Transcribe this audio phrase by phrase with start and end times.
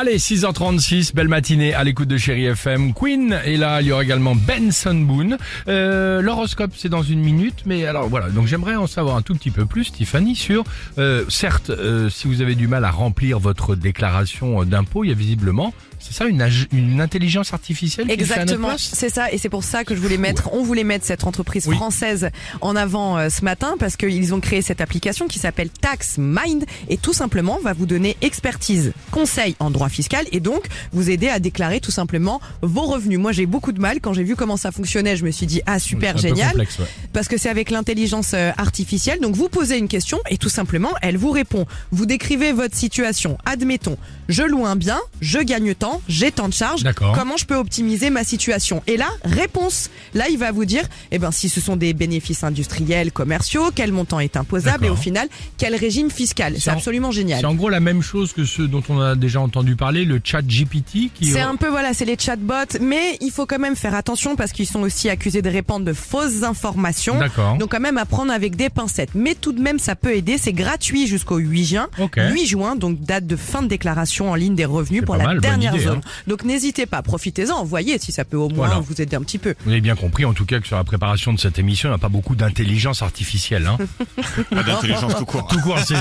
[0.00, 2.94] Allez, 6h36, belle matinée à l'écoute de Chéri FM.
[2.94, 5.36] Queen et là, il y aura également Benson Boone.
[5.68, 8.30] Euh, L'horoscope, c'est dans une minute, mais alors voilà.
[8.30, 10.64] Donc j'aimerais en savoir un tout petit peu plus, Tiffany, sur
[10.96, 15.12] euh, certes, euh, si vous avez du mal à remplir votre déclaration d'impôt, il y
[15.12, 19.84] a visiblement, c'est ça, une, une intelligence artificielle Exactement, c'est ça, et c'est pour ça
[19.84, 21.76] que je voulais mettre, on voulait mettre cette entreprise Oui.
[21.76, 22.30] française
[22.62, 26.64] en avant euh, ce matin parce qu'ils ont créé cette application qui s'appelle Tax Mind
[26.88, 31.28] et tout simplement va vous donner expertise, conseil en droit fiscal et donc vous aider
[31.28, 33.18] à déclarer tout simplement vos revenus.
[33.18, 35.60] Moi j'ai beaucoup de mal quand j'ai vu comment ça fonctionnait, je me suis dit
[35.66, 36.86] ah super génial complexe, ouais.
[37.12, 39.20] parce que c'est avec l'intelligence euh, artificielle.
[39.20, 41.66] Donc vous posez une question et tout simplement elle vous répond.
[41.90, 43.36] Vous décrivez votre situation.
[43.44, 43.96] Admettons,
[44.28, 46.82] je loue un bien, je gagne tant, j'ai tant de charges.
[47.14, 48.82] Comment je peux optimiser ma situation?
[48.86, 49.90] Et là, réponse.
[50.14, 53.92] Là, il va vous dire, eh ben si ce sont des bénéfices industriels, commerciaux, quel
[53.92, 54.86] montant est imposable?
[54.86, 56.54] Et au final quel régime fiscal?
[56.58, 57.40] C'est en- absolument génial.
[57.40, 60.20] C'est en gros la même chose que ce dont on a déjà entendu parler, le
[60.22, 61.24] chat GPT qui...
[61.26, 64.52] C'est un peu voilà, c'est les chatbots, mais il faut quand même faire attention parce
[64.52, 67.18] qu'ils sont aussi accusés de répandre de fausses informations.
[67.18, 67.56] D'accord.
[67.56, 69.10] Donc quand même à prendre avec des pincettes.
[69.14, 70.36] Mais tout de même, ça peut aider.
[70.38, 71.88] C'est gratuit jusqu'au 8 juin.
[71.98, 72.18] Ok.
[72.32, 75.40] 8 juin, donc date de fin de déclaration en ligne des revenus pour la mal,
[75.40, 75.98] dernière idée, zone.
[76.04, 76.10] hein.
[76.26, 78.80] Donc n'hésitez pas, profitez-en, voyez si ça peut au moins Voilà.
[78.80, 79.54] vous aider un petit peu.
[79.64, 81.92] Vous avez bien compris en tout cas que sur la préparation de cette émission, il
[81.92, 83.66] n'y a pas beaucoup d'intelligence artificielle.
[83.66, 83.78] Hein.
[84.50, 85.46] Pas d'intelligence tout court.
[85.48, 85.94] Tout court, c'est-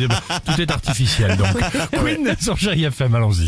[0.45, 1.38] tout est artificiel.
[1.38, 1.47] Donc,
[1.91, 3.47] Queen sur Chéri FM, allons-y.